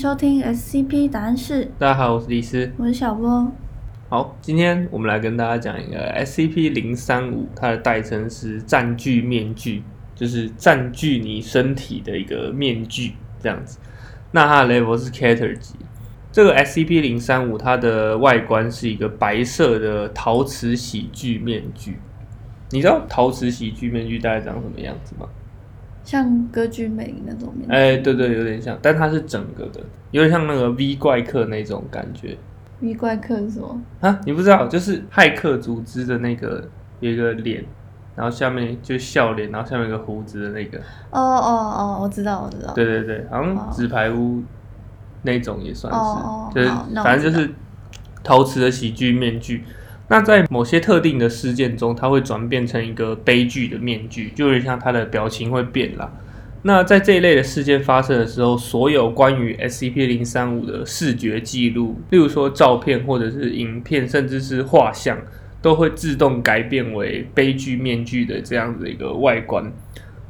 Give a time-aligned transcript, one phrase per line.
[0.00, 2.72] 收听 SCP 答案室，大家好，我是李斯。
[2.78, 3.52] 我是小波。
[4.08, 9.82] 好，今天我们来跟大家讲一个 SCP 零三五，它的代称是占据面具，
[10.14, 13.78] 就是占据你身体的一个面具这样子。
[14.30, 15.74] 那它的 level 是 Cater 级。
[16.32, 21.98] 这个 SCP 零三五它的外观是一个白色的陶瓷喜剧面具。
[22.70, 25.28] 你知道陶瓷喜剧面具大概长什么样子吗？
[26.10, 27.72] 像歌剧魅影那种面具。
[27.72, 32.36] 哎、对对，有点像，但它是整个的，有点像那个 V 怪客那种感觉
[32.80, 33.80] V 怪客是什么？
[34.00, 34.18] 啊！
[34.26, 37.64] 你不知道，就是骇客组织的那个有一个脸，
[38.16, 40.78] 然后下面就笑脸，然后下面有个胡子的那个，
[41.10, 42.72] 哦哦哦，我知道，我知道。
[42.74, 44.42] 对对对，好像哦纸牌屋
[45.22, 46.68] 那种也算是，就是
[47.04, 47.48] 反正就是
[48.24, 49.62] 陶瓷的喜剧面具。
[50.10, 56.12] 那在某些特定的事件中，它会转变成一个悲剧的面具，就有点像它的表情会变啦。
[56.62, 65.16] 那在这一类的事件发生的时候，所有关于 SCP 零三五的视觉记录，例如说照片或者是影片，甚至是画像，
[65.62, 69.72] 都会自动改变为悲剧面具的这样子一个外观。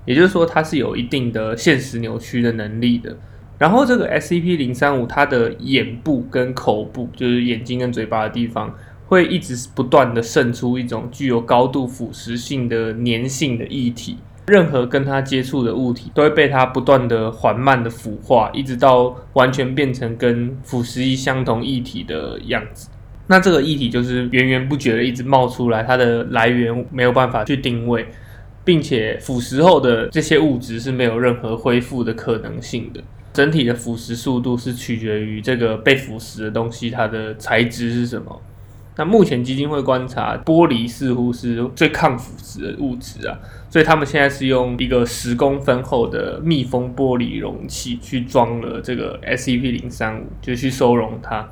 [0.05, 3.17] 也就是说，它是有一定的现实扭曲的能力的。
[3.59, 8.75] 然后这个 SCP 零三五，它的眼部跟口部，就是眼睛跟嘴巴的地方，
[9.11, 14.17] 会一直不断的渗出一种具有高度腐蚀性的粘性的液体。
[14.47, 22.89] 任何跟它接触的物体都会被它不断的缓慢的腐化，一直到完全变成跟腐蚀液相同液体的样子。
[23.27, 28.07] 那这个液体就是源源不绝的一直冒出来，它的来源没有办法去定位，
[28.65, 33.03] 并且腐蚀后的这些物质是没有任何恢复的可能性的。
[33.33, 38.41] 整体的腐蚀速度是取决于这个被腐蚀的东西它的材质是什么。
[39.01, 43.39] 那目前基金会观察，玻璃似乎是最抗腐蚀的物质啊，
[43.71, 51.49] 所以他们现在是用一个十公分厚的密封玻璃容器去装了这个 SCP 零三五，就去收容它。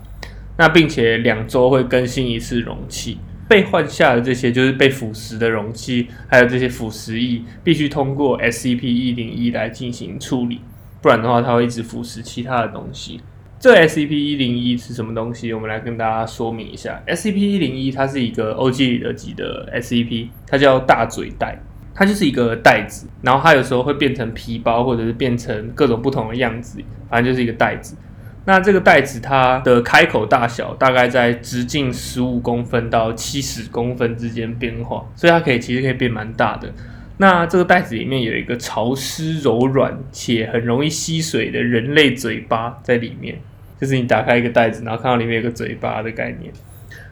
[0.58, 3.16] 那并且两周会更新一次容器。
[3.48, 10.60] 被换下的这些就是被腐蚀的容器，还有这些腐蚀液，必须通过 SCP 一零一来进行处理，
[11.00, 13.22] 不然的话它会一直腐蚀其他的东西。
[13.60, 15.52] 这 SCP 一零一是什么东西？
[15.52, 17.02] 我们来跟大家说明一下。
[17.08, 21.60] SCP 一零一它是一个欧几里得级的 SCP，它叫大嘴袋，
[21.92, 26.78] 它就是一个袋子，然后它有时候会变成皮包，或者是变成各种不同的样子，
[27.10, 27.96] 反正就是一个袋子。
[28.44, 36.72] 那这个袋子它的开口大小大概在直径十五公分到七十公分之间变化，所以它可以其实可以变蛮大的。
[37.18, 43.36] 那这个袋子里面有一个潮湿、柔软且很容易吸水的人类嘴巴在里面，
[43.80, 46.52] 就是你打开一个袋子，然后看到里面有个嘴巴的概念。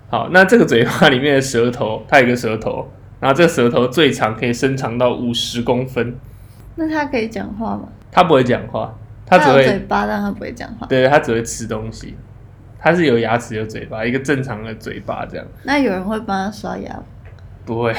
[0.09, 6.15] 好，那这个嘴巴里面的舌头，它有一个舌头，然后这个舌头最长可以伸长到五十公分，
[6.77, 7.89] 那它可以讲话吗？
[8.13, 8.97] 它不会讲话，
[9.27, 10.87] 它只有嘴，巴，但它不会讲话。
[10.87, 12.15] 对，它只会吃东西。
[12.79, 17.03] 它是有牙齿有嘴巴，一个正常的嘴巴这样，那有人会帮它刷牙吗？
[17.67, 17.93] 不会，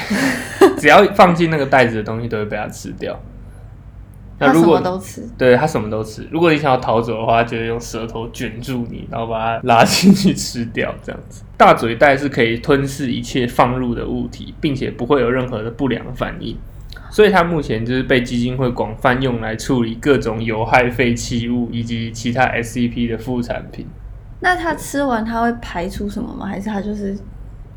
[0.79, 3.19] 只要放进那个袋子的东西都会被它吃掉。
[4.39, 5.27] 那它如果么都吃。
[5.37, 6.27] 对它什么都吃。
[6.31, 11.43] 如果你想要逃走的话，就会用舌头卷住你，然后把它拉进去吃掉，这样子。
[11.57, 16.55] 大嘴袋是可以吞噬一切放入的物体，并且不会有任何的不良反应。
[17.09, 23.87] 所以它目前就是被基金会广泛用来处理各种有害废弃物以及其他 SCP 的副产品。
[24.39, 26.45] 那它吃完它会排出什么吗？
[26.45, 27.17] 还是它就是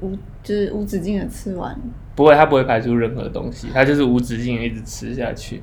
[0.01, 1.77] 无就是无止境的吃完？
[2.15, 5.63] 不会，它不会排出任何东西，它就是无止境的一直吃下去，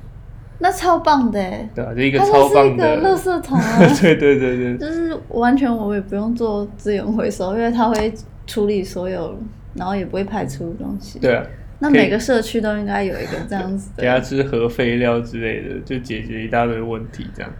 [0.58, 1.68] 那超棒的哎！
[1.74, 8.12] 对啊、这一个它超棒就是一个垃，圾桶啊， 对对对对，就是完全我也不用做资源回收，因为它会
[8.46, 9.38] 处理所有，
[9.74, 11.20] 然后也不会排出东西。
[11.20, 11.44] 对啊，
[11.78, 14.20] 那每个社区都应该有一个这样子给他的。
[14.20, 17.50] 吃核废料之类的，就解决一大堆问题这样。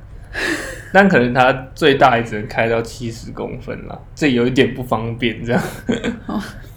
[0.93, 5.63] 但可能它最大也只能开到七十公分啦，这有一点不方便这样。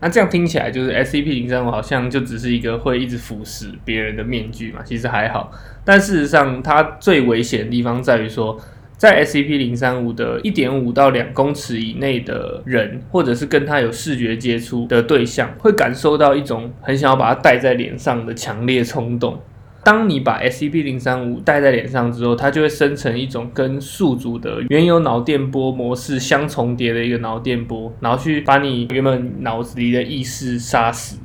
[0.00, 5.50] 那这样听起来就是 SCP 零三五好像就只是一个会一直腐蚀别人的面具嘛，其实还好。
[5.84, 8.60] 但事实上，它最危险的地方在于说，
[8.96, 19.40] 在 SCP 零三五的一点五到两公尺以内的人，或者是跟他有视觉接触的对象，会感受到一种很想要把它戴在脸上的强烈冲动。
[19.86, 31.20] 当你把 SCP 零三五戴在脸上之后，它就会生成一种跟宿主的原有脑电波模式相重叠的一个脑电波，然后去把你原本脑子里的意识杀死，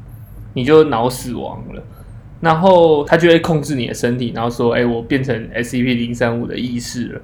[0.53, 1.83] 你就脑死亡了。
[2.39, 7.21] 然后它就会控制你的身体，然后说：“哎、我变成 SCP 零三五的意识了。”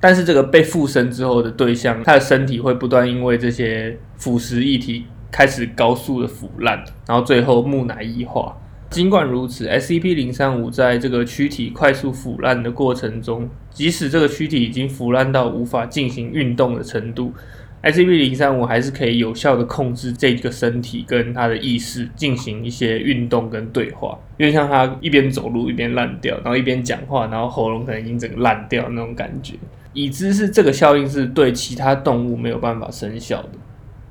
[0.00, 8.56] 但是这个被附身之后的对象，他的身体会不断因为这些腐蚀液体开始高速的腐烂，然后最后木乃伊化。
[8.90, 17.34] 尽管如此，SCP 零三五在这个躯体快速腐烂的过程中，即使这个躯体已经腐烂到无法进行运动的程度
[17.82, 29.54] ，SCP 零三五还是可以有效的控制这个身体跟他的意识进行一些运动跟对话，因为像他一边走路一边烂掉，然后一边讲话，然后喉咙可能已经整个烂掉那种感觉。
[29.92, 33.50] 已知是这个效应是对其他动物没有办法生效的，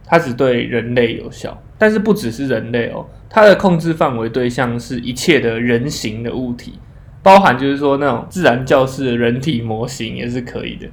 [0.06, 1.60] 它只对人类有效。
[1.78, 6.80] 但是不只是人类哦，它的控制范围对象是一切的人形的物体，
[7.22, 10.88] 包含就是说那种自然教室的人体模型也是可以的。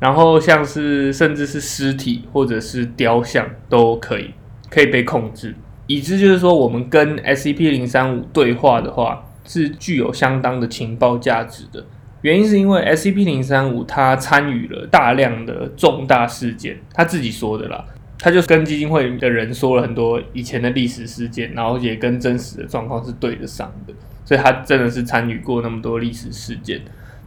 [0.00, 4.34] 然后像是甚至是尸体或者是雕像都可以
[4.68, 5.54] 可以被控制。
[5.86, 11.84] 已知就是说我们跟 SCP 零三五对话的话，是具有相当的情报价值的。
[12.22, 17.84] 原因是因为 SCP 零三五它参与了大量的重大事件，他自己说的啦，
[18.18, 23.92] 他就跟基金会的人说了很多以前的历史事件，然后也跟真实的状况是对得上的，
[24.24, 26.80] 所以他真的是参与过那么多历史事件。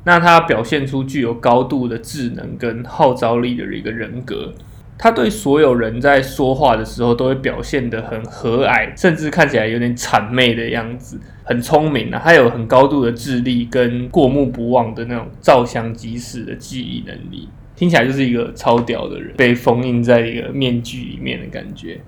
[0.03, 4.53] 那他表现出具有高度的智能跟号召力的一个人格。
[4.99, 12.19] 他对所有人在说话的时候都会表现得很和蔼，甚至看起来有点谄媚的样子，很聪明啊。
[12.23, 17.47] 他有很高度的智力跟过目不忘的那种照相机式的记忆能力，
[17.77, 22.01] 听起来就是一个超屌的人，被封印在一个面具里面的感觉。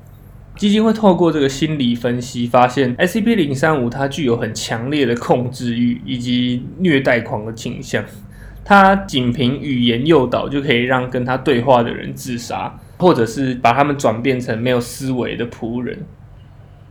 [0.58, 8.04] 基金会透过这个心理分析发现，SCP 零三五它具有很强烈的控制欲以及虐待狂的倾向。
[8.66, 15.98] 他仅凭语言诱导就可以让跟他对话的人自杀，或者是把他们转变成没有思维的仆人。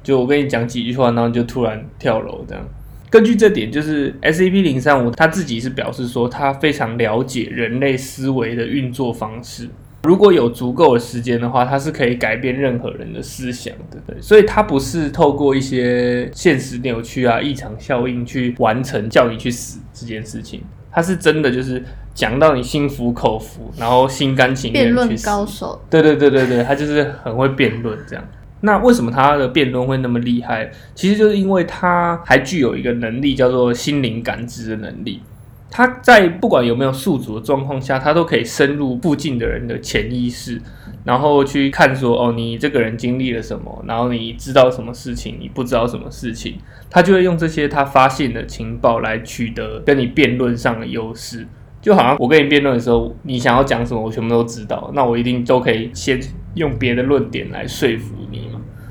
[0.03, 2.65] 就我跟你讲几句话，然后就突然跳楼这样。
[3.11, 9.69] 根据这点，就是 SCP 零三五他自己是表示说，他非常了解人类思维的运作方式。
[10.05, 13.99] 如果有足够的时间的话，他是可以改变任何人的思想的。
[14.07, 20.63] 对，所以他不是透过一些现实扭曲啊、异常效应去完成叫你去死这件事情。
[20.91, 21.83] 他是真的就是
[22.15, 24.85] 讲到你心服口服，然后心甘情愿。
[24.85, 25.81] 辩论高手。
[25.91, 28.25] 对对对对对，他就是很会辩论这样。
[28.61, 30.71] 那为什么他的辩论会那么厉害？
[30.95, 35.23] 其实就是因为他还具有一个能力，叫做心灵感知的能力。
[35.71, 40.61] 他在不管有没有宿主的状况下，他都可以深入附近的人的潜意识，
[41.05, 46.57] 然后去看说哦，你这个人经历了什么，然后你知道什么事情，你不知道什么事情。
[46.89, 51.47] 他就会用这些他发现的情报来取得跟你辩论上的优势，
[51.83, 56.19] 就好像我跟你辩论的时候，你想要讲什么，我全部都知道，那我一定都可以先
[56.55, 58.15] 用别的论点来说服。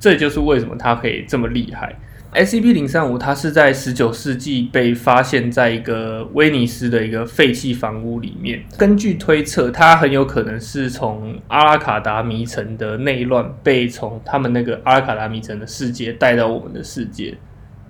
[0.08, 1.94] 这就是为什么它可以这么厉害。
[2.34, 17.38] SCP 零三五它是在十九世纪被发现在一个威尼斯的一个废弃房屋里面，根据推测，它很有可能是从阿拉卡达迷城的内乱被从他们那个阿拉卡达迷城的世界带到我们的世界。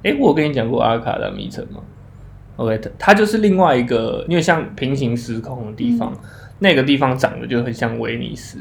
[0.01, 1.81] 诶，我跟你讲过阿拉卡达迷城吗
[2.55, 6.11] ？OK，它它就是另外一个，因为像平行时空的地方，
[6.57, 8.57] 那个地方长得就很像威尼斯，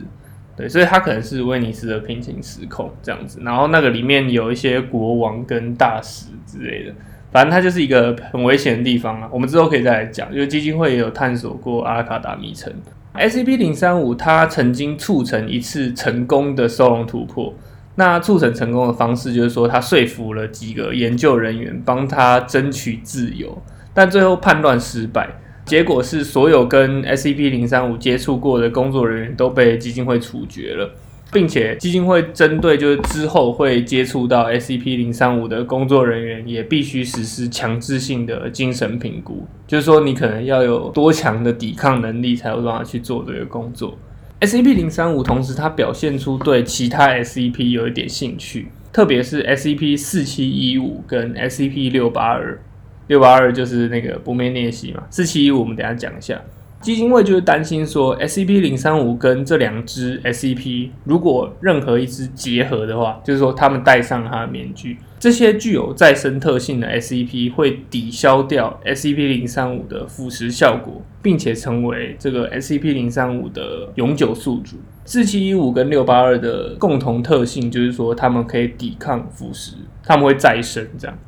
[0.56, 3.40] 对，所以它可能是威尼斯的平行时空这样子。
[3.42, 6.94] 然后那个里面有一些国王跟大使之类的，
[7.30, 9.28] 反正它就是一个很危险的地方啊。
[9.30, 12.72] 我们之后可以再来讲，因为基金会也有探索过阿尔卡达迷城。
[13.14, 17.54] SCP 零三五它曾经促成一次成功的收容突破。
[17.98, 23.62] 那促成成功的方式就是说，他说服了几个研究人员帮他争取自由，
[23.94, 25.26] 但最后叛乱失败，
[25.66, 30.88] 结果是所有跟 SCP 零三五接触过的工作人员都被基金会处决了，
[31.32, 43.98] 并且基金会针对就是之后会接触到 SCP 零三五的工作人员，也必须实施强制性的精神评估，就是说你可能要有多强的抵抗能力，才有办法去做这个工作。
[44.40, 52.60] SCP 零三五同时，它表现出对其他 SCP 有一点兴趣，特别是 SCP 四七一五跟 SCP 六八二，
[53.08, 56.40] 六八二就是那个不灭裂隙嘛，四七一五我们等下讲一下。
[56.82, 74.76] 基金会就是担心说，SCP 零三五跟这两只 SCP 如果任何一只结合的话，就是说他们戴上它的面具，这些具有再生特性的 SCP 会抵消掉 SCP 零三五的腐蚀效果，并且成为这个 SCP 零三五的永久宿主。
[75.06, 79.72] 四七一五跟六八二的共同特性就是说，他们可以抵抗腐蚀，
[80.04, 81.18] 他们会再生这样。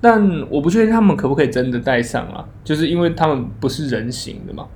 [0.00, 4.66] 但我不确定他们可不可以真的戴上啊，就是因为他们不是人形的嘛。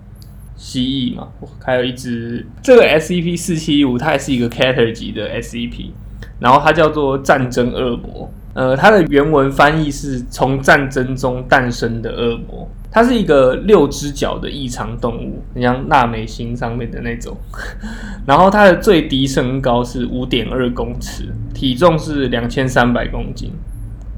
[0.57, 1.29] 蜥蜴嘛，
[1.65, 5.93] 还有一只这个 SCP 四七一五，它也是一个 Cater 级的 SCP，
[6.39, 8.31] 然后它叫做战争恶魔。
[8.53, 12.69] 呃，它的原文翻译是从战争中诞生的恶魔。
[12.93, 17.35] 它是一个六只脚的异常动物，像纳美星上面的那种。
[18.27, 23.51] 然后它的最低身高是五点二公尺，体重是两千三百公斤，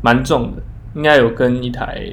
[0.03, 0.63] 蛮重的。
[0.95, 2.11] 应该有跟一台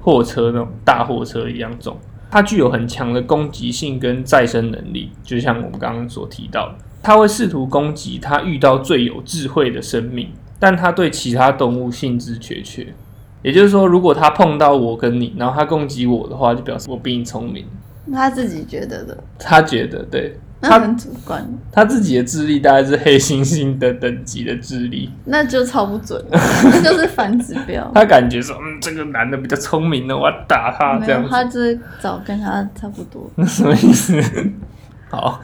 [0.00, 1.96] 货车那种大货车一样重。
[2.30, 12.86] 它具有很强的攻击性跟再生能力，就像我们刚刚所提到的，它会试图攻击它遇到最有智慧的生命，但它对其他动物兴致缺缺。
[13.42, 17.64] 也就是说，如果它碰到我跟你，然后它攻击我的话，就表示我比你聪明。
[18.12, 27.90] 他自己觉得的，他觉得对，那很主观，他自己的智力大概是黑猩猩的等级的智力， 那就超不准，那就是反指标。
[27.94, 33.30] 他感觉说，嗯，这个男的比较聪明的，我要打他这样他就是找跟他差不多。
[33.36, 34.22] 那 什么意思？
[35.08, 35.40] 好，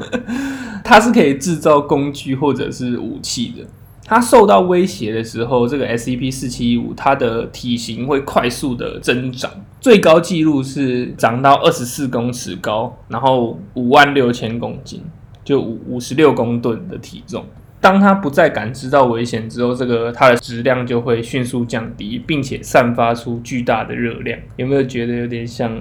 [0.84, 3.64] 他是可以制造工具或者是武器的。
[4.06, 15.02] 它受到威胁的时候，这个 SCP 四七一五它的体型会快速的增长，最高纪录是长到二十四公尺高，然后五万六千公斤，
[15.44, 17.44] 就五五十六公吨的体重。
[17.80, 24.38] 当它不再感知到危险之后，这个它的质量就会迅速降低，并且散发出巨大的热量。
[24.56, 25.78] 有没有觉得有点像？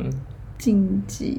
[0.58, 1.38] 晋级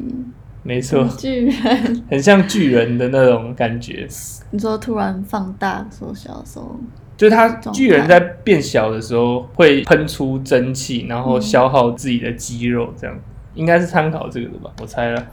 [0.67, 4.07] 没错，巨人， 很像巨人的那种感觉。
[4.51, 6.77] 你说突然放大缩小的时候，
[7.17, 7.79] 就是它状态。
[7.79, 13.17] 巨人在变小的时候会喷出蒸汽，然后消耗自己的肌肉，这样。
[13.55, 14.71] 应该是参考这个的吧？
[14.83, 15.27] 我猜了。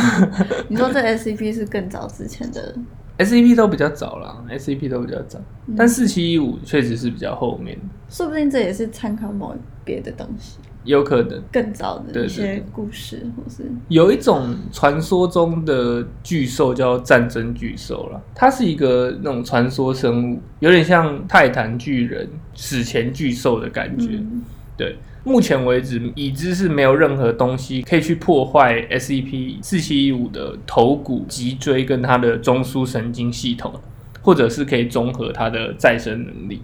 [0.68, 2.74] 你说这 SCP 是更早之前的
[3.16, 5.74] ，SCP 都比较早了 SCP 都比较早，嗯。
[5.78, 7.78] 但四七一五确实是比较后面，
[8.10, 11.42] 说不定这也是参考某别的东西，有可能。
[11.52, 12.64] 更早的一些对。
[12.72, 13.70] 故事，或是。
[13.88, 24.08] 有一种传说中的巨兽叫战争巨兽了，它是一个那种传说生物，有点像泰坦巨人、史前巨兽的感觉。
[24.12, 24.42] 嗯，
[24.76, 33.72] 对，目前为止，已知是没有任何东西可以去破坏 S E P 四七一五的头骨、脊椎跟它的中枢神经系统，
[34.20, 36.62] 或者是可以综合它的再生能力。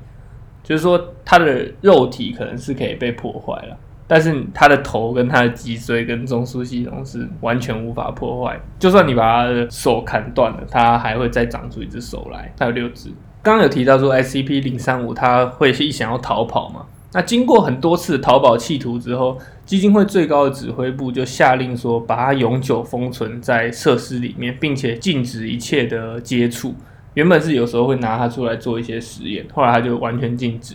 [0.65, 3.79] 就是说，它的肉体可能是可以被破坏了，
[4.09, 8.59] 但是它的头跟它的脊椎跟中枢系统是完全无法破坏。
[8.81, 13.11] 就算你把它的手砍断了，它还会再长出一只手来，它有六只。
[13.43, 16.87] 刚刚有提到说 SCP 零三五它会一想要逃跑嘛？
[17.13, 26.75] 那经过很多次逃跑企图之后，基金会最高的指挥部就下令说，把它永久封存在设施里面，并且禁止一切的接触。
[27.15, 30.75] 原本是有时候会拿它出来做一些实验，后来它就完全禁止。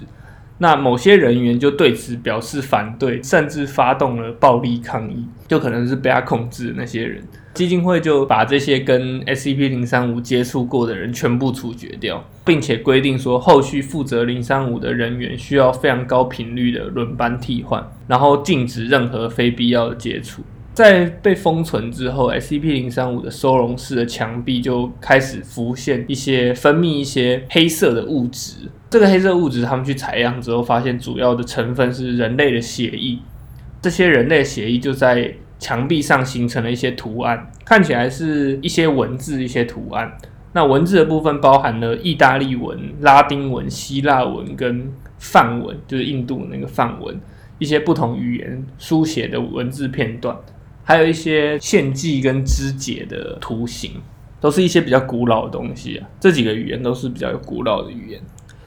[0.64, 7.22] 那某些人员就对此表示反对，甚至发动了暴力抗议，就可能是被他控制的那些人。
[7.54, 20.42] 基金会就把这些跟 SCP 零三五接触过的人全部处决掉，并且规定说，后续负责零三五的人员需要非常高频率的轮班替换，然后禁止任何非必要的接触。
[20.74, 28.70] 在被封存之后，SCP 零三五的收容室的墙壁就开始浮现一些分泌一些黑色的物质。
[28.90, 33.20] 这个黑色物质，他们去采样之后，发现主要的成分是人类的血液。
[33.84, 40.18] 这些人类血液就在墙壁上形成了一些图案，看起来是一些文字、一些图案。
[40.54, 47.20] 那文字的部分包含了意大利文、拉丁文、希腊文跟梵文，就是印度那个梵文，
[47.60, 50.36] 一些不同语言书写的文字片段。
[50.84, 53.94] 还有一些献祭跟肢解的图形，
[54.40, 56.08] 都是一些比较古老的东西啊。
[56.20, 58.22] 这几个语言都是比较有古老的语言。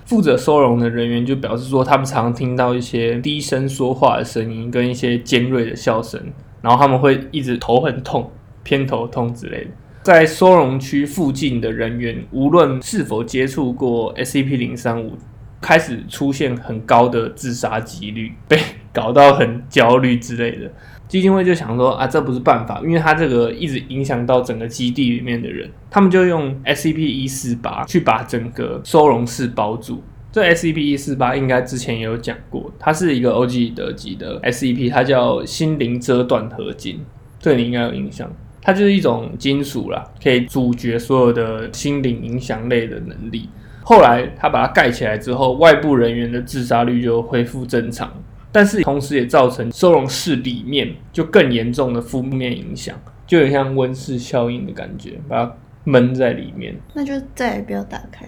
[0.05, 6.21] 负责收容的人员就表示说，他们常常听到一些低声说话的声音，跟一些尖锐的笑声，
[6.63, 8.31] 然后他们会一直头很痛、
[8.63, 9.71] 偏头痛之类的。
[10.03, 15.15] 在收容区附近的人员，无论是否接触过 SCP 零三五，
[15.61, 18.57] 开始出现很高的自杀几率，被
[18.97, 20.73] 搞到很焦虑之类的。
[21.07, 30.03] 基金会就想说啊，这不是办法，因为它这个一直影响到整个基地里面的人，他们就用 SCP 一四八去把整个收容室包住。
[30.33, 37.01] 这 SCP 一四八应该之前也有讲过，它是一个欧几里得级的 SCP，它叫心灵遮断合金，
[37.39, 38.31] 这你应该有印象。
[38.61, 43.49] 它就是一种金属啦，可以阻绝所有的心灵影响类的能力。
[43.85, 48.13] 后来它把它盖起来之后，外部人员的自杀率就恢复正常。
[48.53, 55.53] 但是同时也造成收容室里面就更严重的负面影响，就有像温室效应的感觉，把它
[55.85, 56.75] 闷在里面。
[56.95, 58.27] 那就再也不要打开。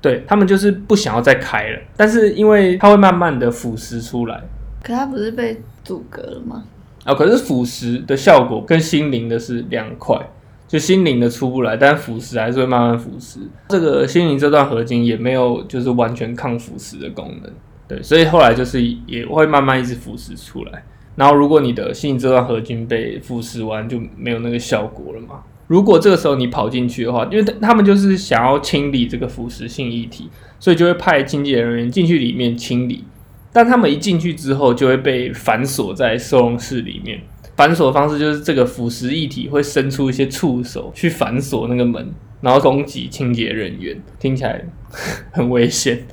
[0.00, 4.40] 对他们就是不想要再开了，但是因为它会慢慢的腐蚀出来
[4.82, 6.64] 可它不是被阻隔了吗？
[7.04, 10.16] 啊，可是腐蚀的效果跟心灵的是两块，
[10.68, 13.38] 就心灵的出不来，但腐蚀还是会慢慢腐蚀。
[13.68, 17.52] 这个心灵这段合金也没有就是完全抗腐蚀的功能。
[17.88, 20.84] 对，所以后来就是也会慢慢一直腐蚀出来。
[21.16, 25.40] 然后如果你的心灵这段合金被腐蚀完，就没有那个效果了嘛。
[25.66, 30.28] 如果这个时候你跑进去的话，因为他们就是想要清理这个腐蚀性液体，
[30.60, 33.04] 所以就会派清洁人员进去里面清理。
[33.52, 37.20] 但他们一进去之后，就会被反锁在收容室里面。
[37.56, 44.64] 反锁的方式就是这个腐蚀液体会伸出一些触手去反锁那个门，然后攻击清洁人员，听起来
[45.32, 46.06] 很危险。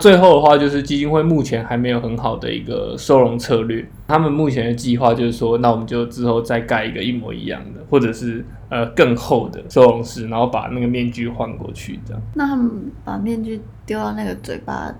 [0.00, 3.86] 最后的话，就是基金会目前还没有很好的一个收容策略。
[4.08, 12.22] 他们目前的计划就是说，那我们就之后再盖一个一模一样的，或者是呃更厚的收容室，然后把那个面具换过去，这样。
[12.34, 14.92] 那他们把面具丢到那个嘴巴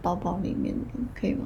[0.00, 0.74] 包包里面，
[1.18, 1.40] 可以吗？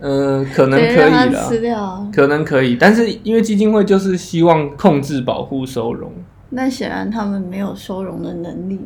[0.00, 2.08] 呃，可能可以让它吃，掉啊。
[2.14, 6.10] 可能可以，但是因为基金会就是希望控制、保护收容，
[6.50, 8.80] 那显然他们没有收容的能力。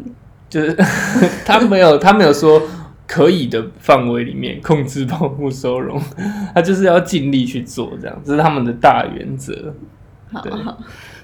[0.49, 0.77] 就是
[1.47, 2.61] 他没有他没有说
[3.13, 6.01] 可以的范围里面控制、保护收容，
[6.55, 9.53] 他就是要尽力去做，这样这是他们的大原则。
[10.43, 10.79] 对好好，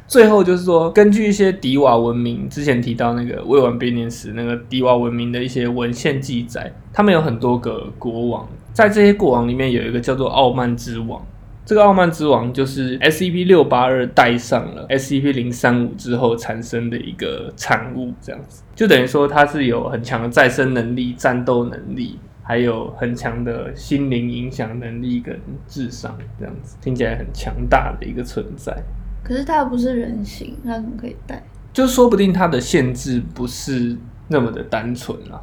[0.07, 11.25] 最后就是说，根据一些迪瓦文明之前提到那个未完编年史那个迪瓦文明的一些文献记载，他们有很多个国王，在这些国王里面有一个叫做傲慢之王。
[11.69, 28.75] 这个傲慢之王就是 SCP 六八二带上了 SCP 零三五之后产生的一个产物，这样子就等于说它是有很强的再生能力、战斗能力，还有很强的心灵影响能力跟智商，这样子听起来很强大的一个存在。
[29.23, 31.43] 可是它又不是人形，它怎么可以带？
[31.75, 33.95] 就说不定它的限制不是
[34.29, 35.39] 那么的单纯啦。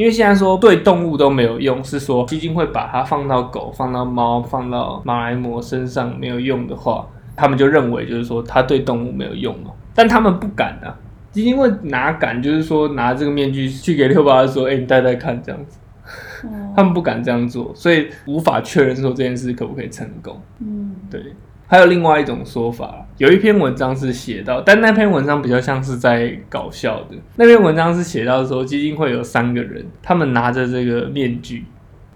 [0.00, 9.70] 因为现在说对动物都没有用，是说基金会把它放到狗、放到猫、放到马来貘身上没有用的话，他们就认为就是说它对动物没有用嘛。
[9.94, 10.96] 但他们不敢啊，
[11.32, 15.78] 基金会哪敢就是说拿这个面具去给六八说，哎、你戴戴看这样子，
[16.46, 20.40] 哦他们不敢这样做，所以无法确认说这件事可不可以成功。
[20.60, 21.20] 嗯，对，
[21.70, 27.16] 还有另外一种说法，有一篇文章是写到，但那篇文章比较像是在搞笑的。
[27.36, 31.64] 那篇文章是写到说，基金会有三个人，他们拿着这个面具，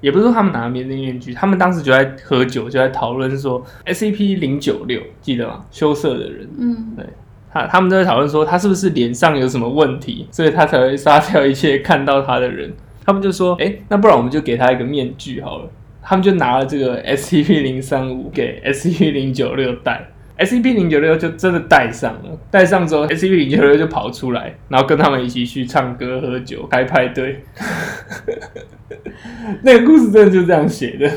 [0.01, 5.65] 也不是说他们拿面这个面具，他们当时就在喝酒，就在讨论说 SCP 零九六，记得吗？
[5.71, 7.07] 羞涩的人，嗯，对
[7.53, 12.73] 他他们都在讨论说他是不是脸上有什么问题，所以他才会杀掉一切看到他的人。
[13.07, 15.71] 他们就说，哎、那不然我们就给他一个面具好了。
[16.07, 20.07] 他们就拿了这个 SCP 零三五给 SCP 零九六戴
[20.38, 22.38] ，SCP 零九六就真的戴上了。
[22.51, 27.43] 戴上之后，SCP 零九六就跑出来，然后跟他们一起去唱歌、喝酒、开派对。
[29.62, 31.11] 那个故事真的就这样写的。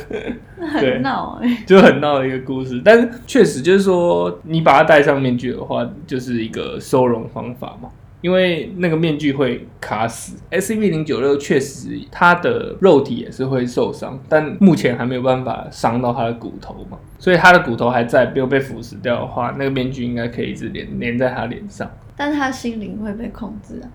[0.60, 2.82] 很闹哎、就很闹的一个故事。
[2.84, 7.90] 但是确实就是说，你把它戴上面具的话，就是一个收容方法嘛。
[8.28, 23.88] 因为那个面具会卡死，SCP 零九六确实它的肉体也是会受伤，但目前还没有办法伤到它的骨头嘛，所以它的骨头还在，没有被腐蚀掉的话，那个面具应该可以一直连连在它脸上，但是他心灵会被控制啊。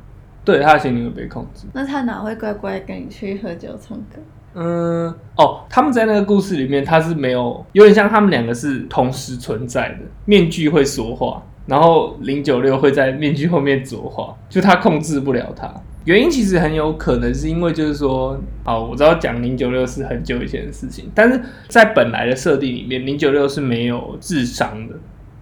[0.46, 1.66] 对，它的心灵会被控制。
[1.74, 4.18] 那他哪会乖乖跟你去喝酒唱歌？
[4.54, 9.98] 嗯，哦，他们在那个故事里面，他是没有，有点像他们两个是同时存在的。
[10.24, 15.72] 面具会说话，然后零九六会在面具后面作画，就他控制不了他。
[16.05, 24.96] 原因其实很有可能是因为就是说，好，我知道讲零九六是很久以前的事情，但是在本来的设定里面，零九六是没有智商的，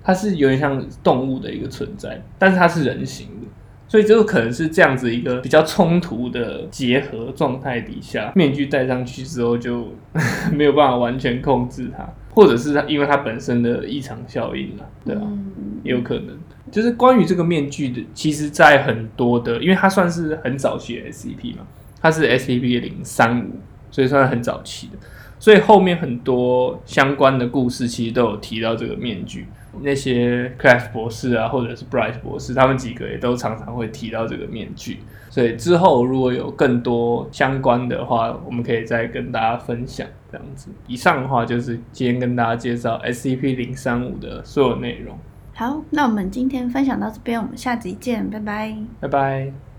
[0.05, 3.47] 它是有点像动物的一个存在，但是它是人形的。
[3.89, 9.89] 所以就可能是这样子一个比较冲突的结合状态底下，面具戴上去之后就
[10.55, 16.39] 没有办法完全控制它，或者是它因为它本身的异常效应啊，对啊，嗯，也有可能。
[16.71, 21.67] 就是关于这个面具的，其实在很多的，因为它算是很早期的 SCP 嘛，
[22.01, 23.51] 它是 SCP 零三五，
[23.91, 24.93] 所以算是很早期的。
[25.39, 29.47] 所以后面很多相关的故事其实都有提到这个面具。
[29.81, 34.99] 那些 Craft 博士啊，或者是 Bright 博士，他们几个也都常常会提到这个面具。
[35.31, 40.71] 所以之后如果有更多相关的话，我们可以再跟大家分享这样子。
[40.87, 45.17] 以上的话就是今天跟大家介绍 SCP 零三五的所有内容。
[45.55, 48.77] 好，那我们今天分享到这边，我们下集见，拜拜。
[48.99, 49.70] 拜拜。